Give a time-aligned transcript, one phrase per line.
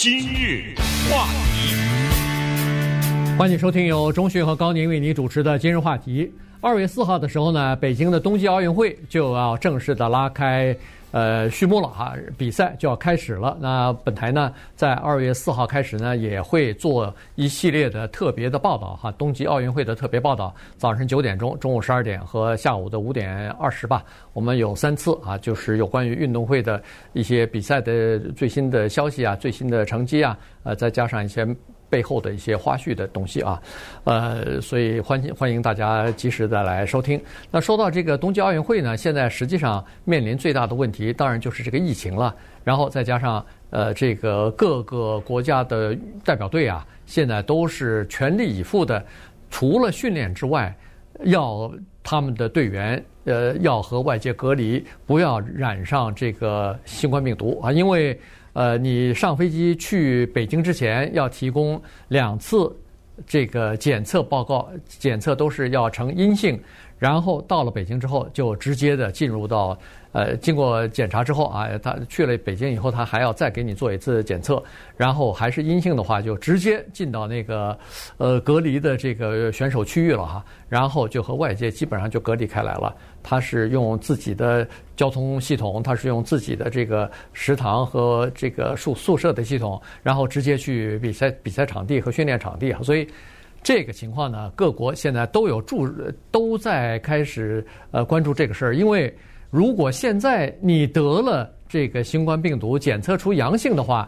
[0.00, 0.76] 今日
[1.10, 1.74] 话题，
[3.36, 6.32] 欢迎收听由中讯和高宁为您主持的今日话题。
[6.60, 10.76] 二月四号的时候呢，北京的冬季奥运会就要正式的拉开。
[11.10, 13.56] 呃，序幕了哈，比赛就要开始了。
[13.60, 20.54] 那本台呢，在二月四号开始呢，也会做一系列的特别的报道哈，冬季奥运会的特别报道。
[20.76, 26.82] 早晨九点钟、中午十二点和下午的五点二十吧，我们有三次啊，就是有关于运动会的
[27.14, 31.46] 一些比赛的最新的消息啊、最新的成绩啊，呃，再加上一些。
[31.90, 33.62] 背后的一些花絮的东西啊，
[34.04, 37.20] 呃，所以欢迎欢迎大家及时的来收听。
[37.50, 42.34] 那说到这个冬季奥运会呢，现在实际上面临最大的问题，当然就是这个疫情了。
[42.62, 49.02] 然后再加上呃，这个各个国家的代表队啊，现在都是全力以赴的，
[49.48, 50.76] 除了训练之外，
[51.24, 58.18] 要他们的队员呃要和外界隔离，不要染上这个新冠病毒啊，因为。
[58.58, 62.76] 呃，你上飞机去北京之前要提供两次
[63.24, 66.60] 这个检测报告，检测都是要呈阴性，
[66.98, 69.78] 然后到了北京之后就直接的进入到。
[70.12, 74.60] 呃，经过检查之后啊，他去了北京以后，他还要再给你做一次检测，
[74.96, 77.78] 然后还是阴性的话，就直接进到那个
[78.16, 82.96] 呃隔离的这个选手区域了哈，然后就和外界基本上就隔离开来了。
[83.22, 92.72] 他是用自己的交通系统，他是用自己的这个食堂和这个宿宿舍的系统，然后直接去比赛比赛场地和训练场地。
[92.82, 93.06] 所以
[93.62, 95.88] 这个情况呢，各国现在都有注
[96.30, 99.14] 都在开始呃关注这个事儿，因为。
[99.50, 104.06] 如果现在你得了这个新冠病毒，检测出阳性的话，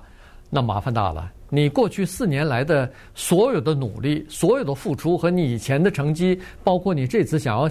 [0.51, 1.33] 那麻烦大了。
[1.49, 7.67] 你过去四年来的所有的努力、所有的付出和你以前的成绩，包括你这次想要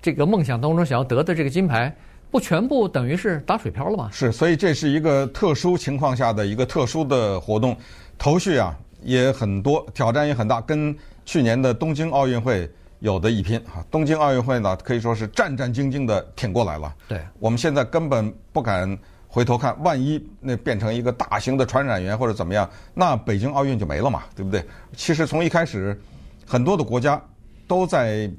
[0.00, 1.96] 这个梦想当中想要得的这个金牌，
[2.28, 4.08] 不全部等于是打水漂了吗？
[4.10, 7.76] 是，所以这是一个特殊情况下的一个特殊的活动，
[8.18, 12.70] 头绪啊也很多，挑战也很大，跟去年的东京奥运会。
[13.02, 16.94] 有的一拼哈，东京奥运会呢可以说是战战兢兢的挺过来了。
[17.08, 18.96] 对，我们现在根本不敢
[19.26, 24.64] 回头看，万一那变成一个大型的传染源或者怎么样，那北京奥运就没了嘛，对不对？
[24.94, 26.00] 其实从一开始，
[26.46, 27.20] 很多的国家
[27.66, 28.30] 都在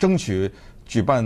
[0.00, 0.50] 争取
[0.84, 1.24] 举办。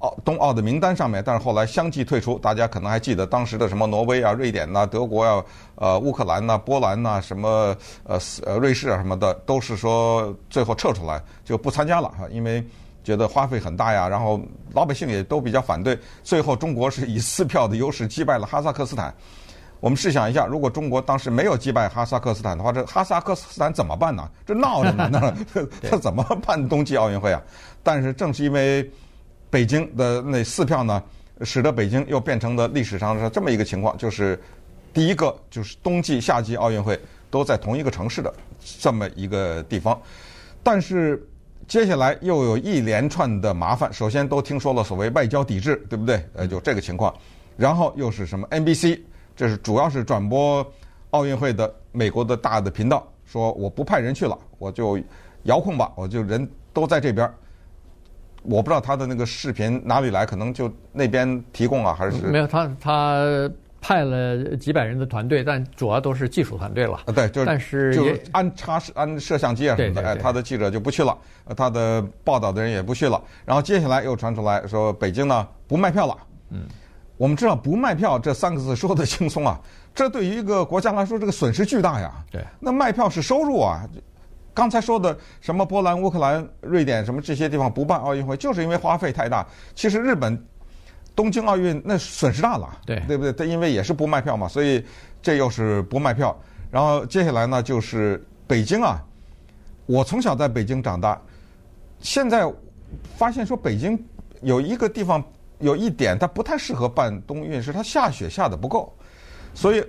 [0.00, 2.38] 奥冬奥的名单上面，但是后来相继退出。
[2.38, 5.32] 大家可能还记得当时的什么挪威啊、瑞典呐、啊、德国呀、
[5.74, 7.74] 啊、呃乌克兰呐、啊、波兰呐、啊、什么
[8.04, 12.62] 呃呃瑞士啊什么的，都是说最后撤出来就不参加了哈，因为
[13.02, 14.38] 觉得花费很大呀，然后
[14.74, 15.98] 老百姓也都比较反对。
[16.22, 19.14] 最后中国是以四票的优势击败了哈萨克斯坦。
[19.80, 24.28] 我们试想一下，如果中国当时没有击败哈萨克斯坦的话，这哈萨克斯坦怎么办呢？
[24.44, 25.32] 这闹着呢，那
[25.88, 27.40] 他怎么办冬季奥运会啊？
[27.82, 28.86] 但是正是因为。
[29.50, 31.02] 北京的那四票呢，
[31.42, 34.38] 使得北京又变成了历史上是这么一个情况，就是
[34.92, 36.98] 第一个就是冬季、夏季奥运会
[37.30, 38.32] 都在同一个城市的
[38.80, 40.00] 这么一个地方。
[40.62, 41.24] 但是
[41.68, 46.24] 接下来又有一连串的麻烦，首先都听说了所谓外交抵制，对不对？
[46.34, 47.14] 呃，就这个情况。
[47.56, 49.00] 然后又是什么 NBC，
[49.34, 50.66] 这是主要是转播
[51.10, 54.98] 奥运会的美国的大的频道，说我不派人去了，我就
[55.44, 57.32] 遥控吧，我就人都在这边。
[58.48, 66.94] 我不知道他的那个视频哪里来，可能就那边提供啊，还是没有他他派了几百人的团队，但主要都是技术团队了。
[67.06, 71.16] 啊，对，就是但是就安插安摄像机啊什么的，哎，他的记者就不去了，
[71.56, 73.22] 他的报道的人也不去了。
[73.44, 76.16] 然后接下来又传出来说北京呢不卖票了。
[76.50, 76.62] 嗯，
[77.16, 79.60] 我们知道不卖票这三个字说的轻松啊，
[79.94, 82.12] 这对于一个国家来说这个损失巨大呀。
[82.30, 83.88] 对，那卖票是收入啊。
[84.56, 89.46] 刚才说的什么波兰、乌克兰、瑞典什么这些地方不办奥运会，就是因为花费太大。
[89.74, 90.42] 其实日本
[91.14, 93.30] 东京奥运那损失大了，对对不对？
[93.34, 94.82] 它因为也是不卖票嘛，所以
[95.20, 96.34] 这又是不卖票。
[96.70, 98.98] 然后接下来呢，就是北京啊，
[99.84, 101.20] 我从小在北京长大，
[102.00, 102.50] 现在
[103.14, 104.02] 发现说北京
[104.40, 105.22] 有一个地方
[105.58, 108.90] 有一点它不太适合办冬运，是它下雪下的不够，
[109.52, 109.84] 所以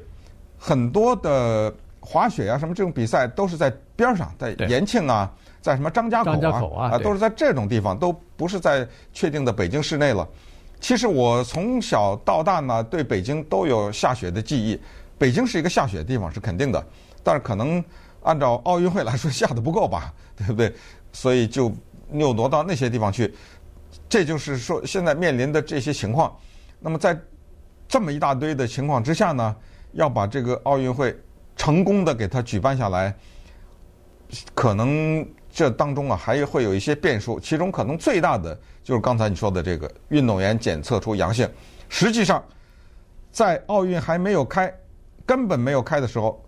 [0.58, 1.74] 很多的。
[2.00, 5.32] 滑雪啊，什么这种比赛都是在边上，在延庆啊，
[5.62, 10.28] 在什么张家口啊，口啊，啊，都是在这种地方，都不是在确定的北京市内了。
[10.80, 14.80] 其实我从小到大呢，对北京都有下雪的记忆。
[15.18, 16.86] 北京是一个下雪的地方，是肯定的，
[17.24, 17.84] 但是可能
[18.22, 20.72] 按照奥运会来说，下的不够吧， 对不对？
[21.12, 21.74] 所以就
[22.14, 23.34] 又挪到那些地方去。
[24.08, 26.34] 这就是说，现在面临的这些情况。
[26.80, 27.20] 那么在
[27.88, 29.56] 这么一大堆的情况之下呢，
[29.94, 31.18] 要把这个奥运会。
[31.58, 33.14] 成功的给他举办下来，
[34.54, 41.50] 可能这当中啊还会有一些变数，其中可能最大的就是刚才你说的这个运动员检测出阳性。
[41.90, 42.44] 实际上，
[43.32, 44.74] 在奥运还没有开，
[45.26, 46.44] 根本没有开的时候，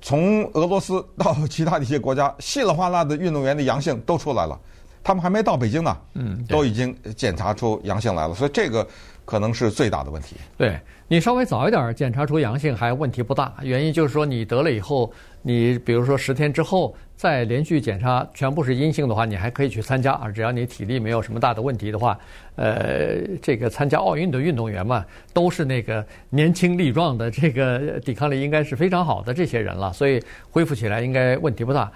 [0.00, 4.58] 从俄罗斯到其他的一些国家，稀里哗啦的运动员的阳性都出来了，
[5.02, 8.86] 他们还没到北京呢，嗯，都已经检查出阳性来了，所以这个
[9.28, 10.36] 可能是最大的问题。
[10.56, 22.18] 对，你稍微早一点检查出阳性还问题不大，原因就是说你得了以后，你比如说十天之后再连续检查全部是阴性的话，你还可以去参加啊，只要你体力没有什么大的问题的话，
[22.56, 25.04] 呃，这个参加奥运的运动员嘛，
[25.34, 31.92] 都是那个年轻力壮的，这个抵抗力应该是非常好的这些人了，所以恢复起来应该问题不大。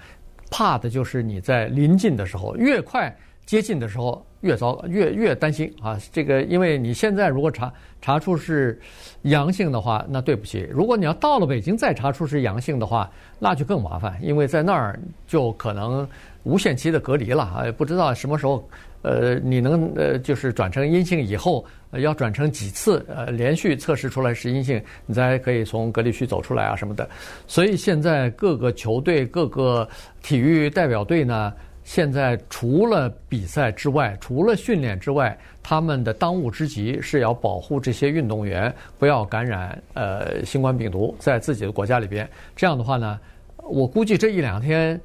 [0.51, 3.11] 怕的就是你在临近的时候，越快
[3.43, 5.97] 接近的时候越糟，越越担心啊！
[6.11, 8.79] 这个因为你现在如果查查出是
[9.23, 13.09] 阳性的话，那对不起；如果你要到了北京再查出是阳性的话，
[13.39, 16.07] 那就更麻烦，因为在那儿就可能
[16.43, 17.65] 无限期的隔离了啊！
[17.75, 18.63] 不知道什么时候。
[19.03, 27.05] 呃，你能呃，就是转成阴性以后，要转成几次，呃，连续测试出来是阴性，你才可以从隔离区走出来啊什么的。
[27.45, 29.85] 所以现在各个球队、各个
[30.21, 31.51] 体育代表队呢，
[31.83, 42.29] 现在除了比赛之外，除了训练之外，他们的当务之急是要保护这些运动员不要感染呃新冠病毒，在自己的国家里边。
[42.55, 43.19] 这样的话呢，
[43.57, 44.99] 我估计这一两天。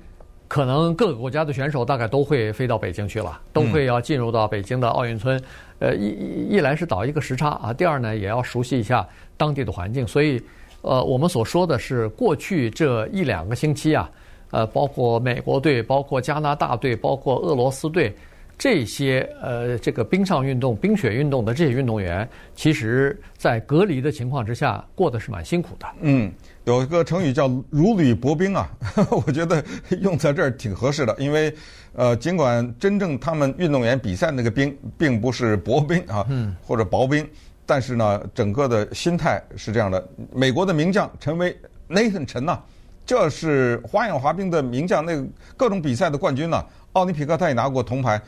[0.50, 5.38] 可能各个国家的选手大概都会飞到北京去了，都会要进入到北京的奥运村。
[5.78, 10.06] 呃，一一来是倒一个时差啊，第二呢也要熟悉一下当地的环境。
[10.06, 10.42] 所以，
[10.80, 14.10] 呃，我们所说的是过去这一两个星期啊，
[14.50, 18.14] 呃，包括美国队、包括加拿大队、包括俄罗斯队
[18.56, 25.86] 这些呃这个冰上运动、冰雪运动的这些运动员，其实在隔离的情况之下过得是蛮辛苦的。
[26.00, 26.32] 嗯。
[26.64, 28.70] 有一个成语叫“如履薄冰”啊，
[29.26, 29.64] 我觉得
[30.02, 31.50] 用在这儿挺合适的，因为，
[31.94, 36.26] 呃，尽管真正他们运动员比赛那个冰并不是薄冰啊，
[36.62, 37.26] 或者薄冰，
[37.64, 40.06] 但是呢，整个的心态是这样的。
[40.30, 41.56] 美国的名将陈威
[41.88, 42.60] Nathan 陈呐，
[43.08, 45.26] 这是花样滑冰的名将，那个
[45.56, 46.62] 各种比赛的冠军呢，
[46.92, 48.20] 奥林匹克他也拿过铜牌，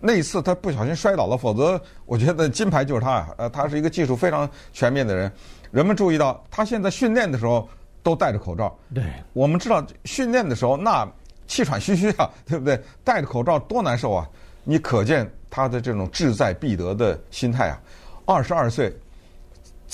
[0.00, 3.28] 那一次他不小心摔倒了，否则我觉得金牌就是他啊。
[3.38, 5.30] 呃，他是一个技术非常全面的人，
[5.70, 7.68] 人们注意到他现在训练的时候。
[8.04, 8.78] 都戴着口罩。
[8.92, 9.02] 对，
[9.32, 11.10] 我们知道训练的时候那
[11.46, 12.78] 气喘吁吁啊，对不对？
[13.02, 14.28] 戴着口罩多难受啊！
[14.62, 17.80] 你可见他的这种志在必得的心态啊。
[18.26, 18.94] 二十二岁，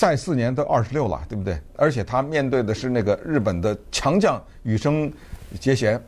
[0.01, 1.55] 再四年都二十六了，对不对？
[1.75, 5.13] 而且他面对的是那个日本的强将羽生
[5.59, 6.01] 结弦，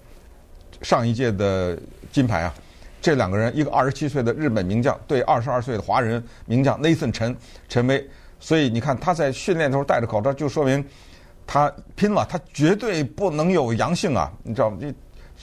[0.82, 1.78] 上一届的
[2.12, 2.52] 金牌啊。
[3.00, 7.38] 这两个人，一个二十七岁的日本名将对二十二岁的华人名将 Nathan 陈
[7.70, 8.04] 陈威，
[8.40, 10.84] 所以你看他在训练的时候戴着口罩，就说明。
[11.46, 14.34] 他拼了，他绝对不能有阳性啊！
[14.42, 14.78] 你知道吗？
[14.82, 14.92] 这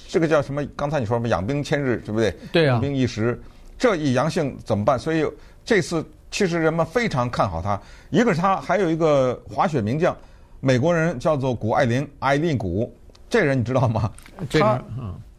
[0.09, 0.67] 这个叫什么？
[0.75, 1.29] 刚才你说什么？
[1.29, 2.35] 养兵千日，对不对？
[2.51, 2.73] 对啊。
[2.73, 3.41] 养兵一时，
[3.79, 4.99] 这一阳性怎么办？
[4.99, 5.25] 所以
[5.65, 7.81] 这次其实人们非常看好他。
[8.11, 10.17] 一个是他，还有一个滑雪名将，
[10.61, 12.95] 美国人叫做谷爱凌，艾琳谷。
[13.29, 14.11] 这人你知道吗？
[14.51, 14.83] 她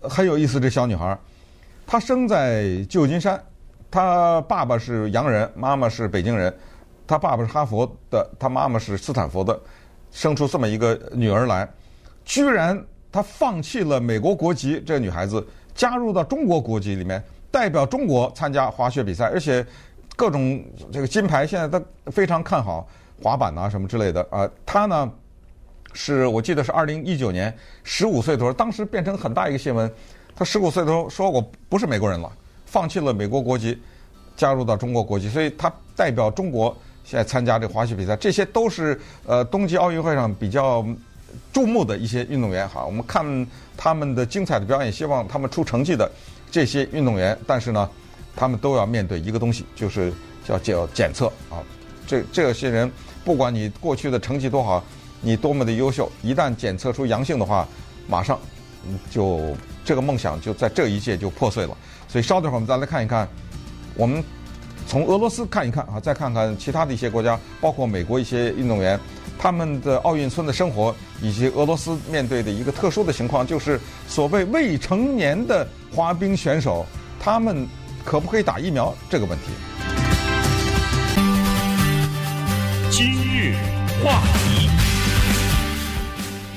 [0.02, 0.60] 很有意思。
[0.60, 1.18] 这小女孩，
[1.86, 3.42] 她生在旧金山，
[3.90, 6.54] 她爸爸是洋人，妈妈是北京人。
[7.06, 9.60] 她爸爸是哈佛的，她妈妈是斯坦福的。
[10.12, 11.70] 生出这么一个女儿来，
[12.26, 19.66] 居然她放弃了美国国籍，这个女孩子加入到中国国籍里面，代表中国参加滑雪比赛，而且
[20.22, 22.88] 各种这个金牌现在都非常看好
[23.24, 24.48] 滑板啊什么之类的啊。
[24.68, 25.12] 他呢
[25.94, 27.52] 是我记得是二零一九年
[27.84, 29.92] 十五岁的时候，当时变成很大一个新闻。
[30.36, 32.32] 他十五岁的时候说我不是美国人了，
[32.68, 33.76] 放弃了美国国籍，
[34.38, 36.78] 加入到中国国籍，所以他代表中国。
[37.04, 40.86] 现在参加这滑雪比赛，这些都是呃冬季奥运会上比较
[41.52, 42.86] 注目的一些运动员哈。
[42.86, 43.26] 我们看
[43.76, 46.10] 他们的精彩的表演，希望他们出成绩的
[46.52, 47.90] 这些运动员，但是呢，
[48.36, 50.14] 他们都要面对一个东西，就是
[50.46, 51.64] 叫叫检测啊。
[52.08, 52.92] 这这些人，
[53.24, 54.84] 不管你过去的成绩多好，
[55.22, 57.68] 你多么的优秀，一旦检测出阳性的话，
[58.08, 58.40] 马上
[59.10, 61.78] 就这个梦想就在这一届就破碎了。
[62.08, 63.28] 所以稍等会儿我们再来看一看
[63.96, 64.24] 我们。
[64.88, 69.00] 从俄罗斯看一看啊，再看看其他的一些国家，包括美国一些运动员，
[69.40, 76.86] 他们的奥运村的生活，以及俄罗斯面对的一个特殊的情况，就是所谓未成年的滑冰选手，
[77.22, 77.66] 他们
[78.04, 79.46] 可不可以打疫苗这个问题。
[82.90, 83.56] 今日
[84.04, 84.51] 话题。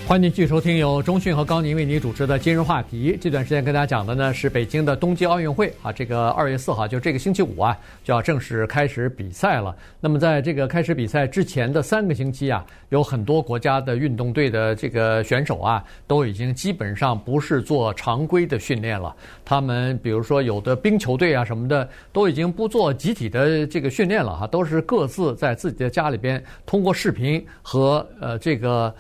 [0.07, 3.17] 欢迎继续收听由中讯和高宁为您主持的今日话题。
[3.19, 9.75] 这段时间跟大家讲的呢是北京的冬季奥运会啊，这个二月四号就这个星期五啊就要正式开始比赛了。
[10.01, 19.17] 那么在这个开始比赛之前的三个星期啊，有很多国家的运动队的这个选手啊都已经基本上不是做常规的训练了。
[19.43, 28.95] 他们比如说有的冰球队啊什么的都已经不做集体的这个训练了哈，都是各自在自己的家里边通过视频和呃这个。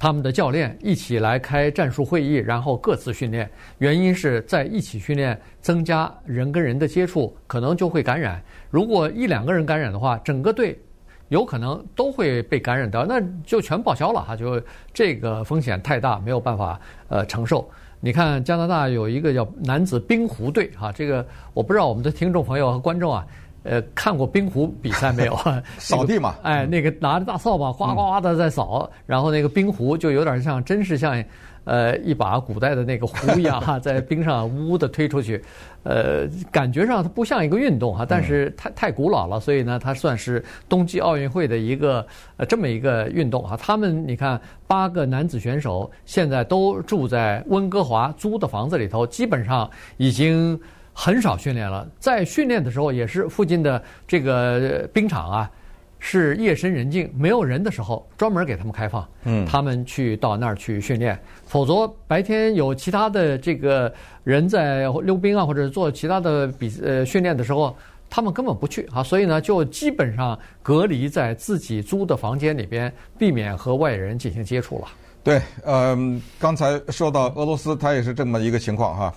[0.00, 3.48] 他们的教练一起来开战术会议，然后各自训练。
[3.76, 8.42] 原因是在一起训练，增加人跟人的接触，可能就会感染。
[8.70, 10.80] 如果一两个人感染的话，整个队
[11.28, 14.34] 有可能都会被感染到，那就全报销了哈。
[14.34, 14.58] 就
[14.94, 17.68] 这个风险太大，没有办法呃承受。
[18.00, 23.26] 你看加拿大有一个叫男子冰壶队哈，这个我不知道我们的听众朋友和观众啊。
[23.62, 25.38] 呃，看过冰壶比赛没有？
[25.78, 31.22] 扫地嘛，哎，那个拿着大扫把，哗哗哗的在扫，嗯、然后那个冰壶就有点像，真是像，
[31.64, 35.44] 呃，一把古代的那个壶一样 哈，在冰上呜呜的推出去，
[35.82, 42.06] 呃，感觉上它不像一个运动哈，但是太太古老了，所以呢，它算是冬季奥运会的一个
[42.38, 43.58] 呃这么一个运动哈。
[43.58, 50.58] 他们你看，八个男子选手现在都住在温哥华租的房子里头，基本上已经。
[51.02, 55.50] 很少训练了，在训练的时候也是附近的这个冰场啊，
[55.98, 61.18] 是夜深人静没有人的时候，专门给他们开放，嗯，他们去到那儿去训练。
[61.46, 63.90] 否则白天有其他的这个
[64.24, 67.74] 人在溜冰啊，或者做其他的比呃训练的时候，
[68.10, 69.02] 他们根本不去啊。
[69.02, 74.88] 所以呢，就基本上隔离在自己租的房间里边，避免和外人进行接触了。
[75.24, 79.14] 对，嗯，刚才说到俄罗斯，它也是这么一个情况哈。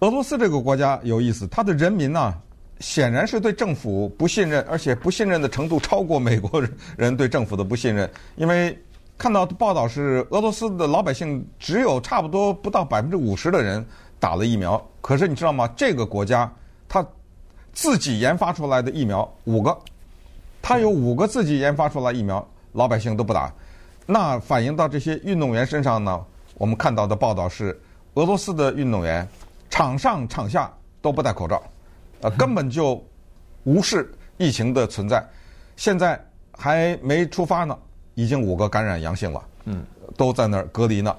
[0.00, 2.34] 俄罗斯这个国家有意思，它的人民呢，
[2.80, 6.62] 显然是对政府不信任，而且不信任的程度超过美国
[6.98, 8.08] 人对政府的不信任。
[8.34, 8.78] 因为
[9.16, 13.82] 看到的报道是，俄罗斯的老百姓只有差不多不到百分之五十的人
[14.20, 14.80] 打了疫苗。
[15.00, 15.66] 可是你知道吗？
[15.74, 16.52] 这个国家
[16.86, 17.02] 他
[17.72, 19.74] 自己研发出来的疫苗五个，
[20.60, 23.50] 他有五个自己研发出来疫苗，老百姓都不打。
[24.04, 26.22] 那反映到这些运动员身上呢？
[26.58, 27.80] 我们看到的报道是，
[28.12, 29.26] 俄罗斯的运动员。
[29.76, 31.62] 场上场下都不戴口罩，
[32.22, 33.04] 呃，根本就
[33.64, 35.22] 无视疫情的存在。
[35.76, 36.18] 现在
[36.56, 37.78] 还没出发呢，
[38.14, 39.84] 已经五个感染阳性了，嗯，
[40.16, 41.14] 都在那儿隔离呢。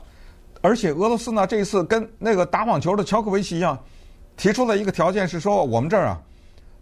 [0.59, 3.77] 而且俄罗斯呢，这一次跟那个打网球的乔科维奇一样，
[4.35, 6.19] 提出了一个条件是说，我们这儿啊，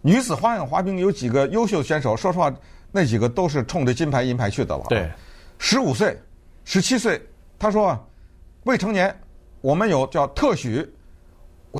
[0.00, 2.50] 女子花样滑冰有几个优秀选手，说实话，
[2.90, 4.84] 那几个都是冲着金牌银牌去的了。
[4.88, 5.10] 对，
[5.58, 6.18] 十五岁、
[6.64, 7.20] 十七岁，
[7.58, 8.00] 他说啊，
[8.64, 9.14] 未成年，
[9.60, 10.90] 我们有叫特许。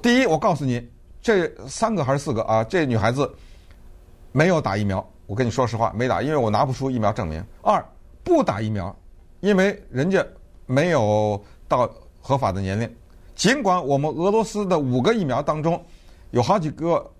[0.01, 0.87] 第一，我告诉你，
[1.23, 2.63] 这三个还是四个啊？
[2.65, 3.31] 这女孩子
[4.33, 7.43] 没有打疫苗，我跟你说实话，没打，因为我拿不出疫苗证明。
[7.63, 7.85] 二，
[8.23, 8.95] 不打疫苗，
[9.41, 10.25] 因为人家
[10.67, 12.97] 没有到合法的年龄。
[13.35, 15.83] 尽管我们俄罗斯的五个疫苗当中，
[16.31, 17.11] 有好几个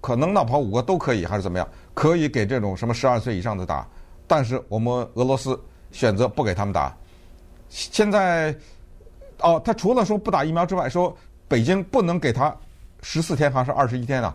[0.00, 3.86] 可能闹跑五个都可以，还是怎么样，可以给这种什么十二岁以上的打，
[4.26, 5.58] 但是我们俄罗斯
[5.92, 6.96] 选择不给他们打。
[7.68, 8.54] 现在，
[9.40, 11.16] 哦，他除了说不打疫苗之外，说。
[11.48, 12.54] 北京不能给他
[13.02, 14.34] 十四天还是二十一天啊，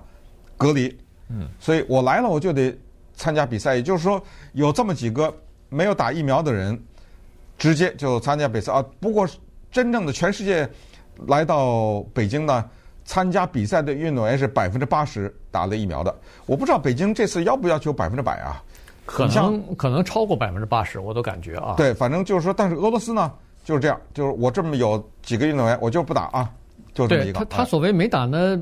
[0.57, 0.93] 隔离。
[1.29, 2.75] 嗯，所以我来了我就得
[3.13, 3.75] 参加比赛。
[3.75, 4.21] 也就是说，
[4.53, 5.33] 有这么几个
[5.69, 6.77] 没有打疫苗的人，
[7.57, 8.83] 直接就参加比赛啊。
[8.99, 9.27] 不过，
[9.71, 10.67] 真正的全世界
[11.27, 12.69] 来到北京呢，
[13.05, 16.13] 参加比赛的运动员是百分之八十打了疫苗的。
[16.45, 18.61] 我不知道北京这次要不要求百分之百啊？
[19.05, 21.75] 可能可能超过百分之八十，我都感觉啊。
[21.77, 23.31] 对，反正就是说，但是俄罗斯呢
[23.63, 26.49] 就是这样，就是我这么有几个运动员，我就不打啊。
[26.93, 27.33] 就这么一个。
[27.33, 28.59] 对他，他所谓没打呢，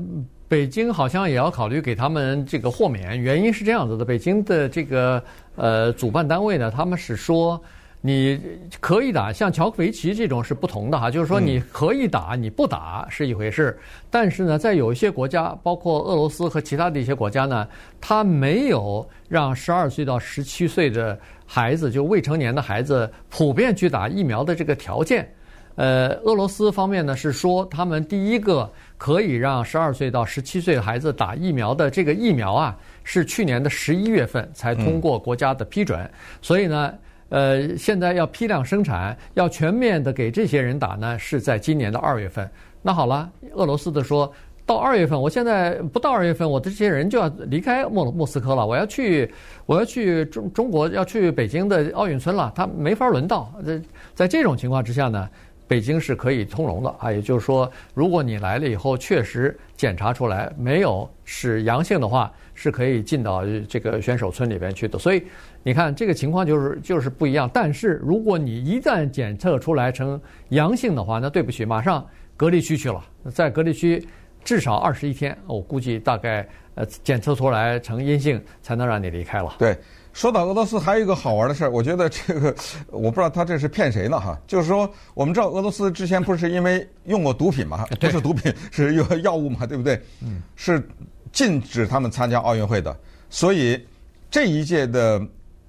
[0.48, 3.20] 北京好像也要考虑给他们这个豁免。
[3.20, 5.22] 原因是这样子的：北京的这个
[5.56, 7.60] 呃主办单位呢，他们是说
[8.00, 8.40] 你
[8.80, 13.78] 可以打，像乔克维奇这种是不同的哈，就是说你可以打，你不打是一回事。
[14.10, 17.66] 但是呢，在有一些国家，包括俄罗斯和其他的一些国家呢，
[18.00, 25.32] 他没有让十二岁到十七岁的孩子，就未成年的孩子，普遍去打疫苗的这个条件。
[25.74, 36.00] 呃，俄罗斯方面呢是说，他们第一个可以让十二岁到十七岁的孩子打疫苗的这个疫苗啊，是去年的十一月份才通过国家的批准。
[36.00, 36.10] 嗯、
[36.42, 36.94] 所以呢，
[37.30, 42.48] 呃，现在要批量生产，要全面的给这些人打呢，是在今年的二月份。
[42.82, 44.30] 那好了，俄罗斯的说
[44.66, 49.32] 到二月份，我现在不到二月份，我的这些人就要离开莫莫斯科了，我要去，
[49.66, 53.52] 我要去中中国，要去北京的奥运村了，他没法轮到。
[53.64, 53.80] 在
[54.14, 55.28] 在这种情况之下呢，
[55.72, 64.98] 北京是可以通融的啊，也就是说，如果你来了以后确实检查出来没有是阳性的话，是可以进到这个选手村里边去的。
[64.98, 65.24] 所以
[65.62, 67.50] 你看这个情况就是就是不一样。
[67.54, 74.06] 但是如果你一旦检测出来成阳性的话，那对不起，马上隔离区去了，在隔离区
[74.44, 79.54] 至少二十一天，我估计大概呃检测出来成阴性才能让你离开了。
[79.58, 79.74] 对。
[80.12, 82.54] 说到俄罗斯，还有一个好玩的事儿，我觉得这个
[82.88, 84.38] 我不知道他这是骗谁呢哈。
[84.46, 90.00] 就是说，我们知道俄罗斯之前不是因为用过毒品嘛，不是毒品，是用药物嘛，对不对？
[90.20, 90.86] 嗯，是
[91.32, 92.94] 禁止他们参加奥运会的。
[93.30, 93.82] 所以
[94.30, 95.20] 这一届的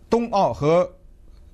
[0.10, 0.90] 冬奥和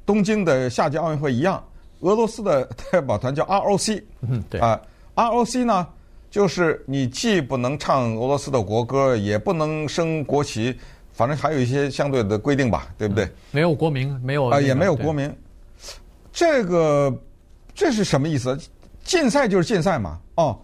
[0.05, 1.63] 东京的夏季奥运会一样，
[1.99, 4.81] 俄罗斯的代表团叫 ROC，嗯，对啊
[5.15, 5.87] ，ROC 呢，
[6.31, 10.75] 就是你既不能唱俄罗斯的国歌，也不能升国旗，
[11.19, 13.27] 反正还有一些相对的规定吧，对不对？
[13.51, 15.29] 没有国名，没有啊，也没有国名。
[16.31, 17.13] 这个
[17.75, 18.57] 这是什么意思？
[19.03, 20.57] 禁赛就是禁赛嘛，哦，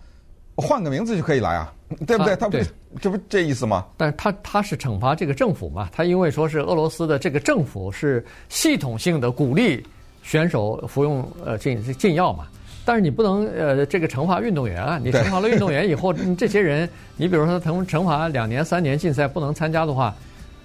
[0.55, 1.74] 换个名字就可以来啊，
[2.07, 2.38] 对不对？
[2.38, 2.67] 他不是
[3.01, 3.85] 这不这意思吗？
[3.97, 9.85] 但是他他是惩罚这个政府嘛，他因为说是俄罗斯的这个政府是系统性的鼓励
[10.24, 12.47] 选手服用呃禁禁药嘛，
[12.85, 20.15] 但是你不能呃这个惩罚运动员啊，你惩罚了运动员以后， 这些人你比如说惩惩罚两年三年禁赛不能参加的话，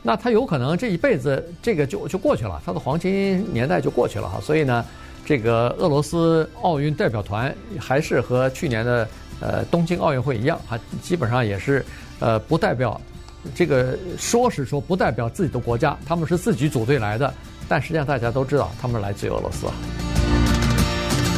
[0.03, 4.85] 那他有可能这一辈子这个就就过去了，他的黄金年代就过去了哈，所以呢。
[5.23, 9.07] 这个俄罗斯奥运代表团还是和去年的
[9.39, 11.85] 呃东京奥运会一样，还基本上也是
[12.19, 13.01] 呃不代表
[13.55, 17.33] 这个说是说不代表自己的国家，他们是自己组队来的，
[17.69, 19.67] 但实际上大家都知道他们来自于俄罗斯。